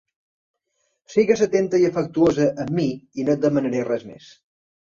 Sigues 1.15 1.43
atenta 1.47 1.81
i 1.83 1.87
afectuosa 1.91 2.47
amb 2.65 2.73
mi 2.81 2.89
i 2.97 3.27
no 3.29 3.37
et 3.39 3.45
demanaré 3.47 3.85
res 3.93 4.09
més. 4.13 4.33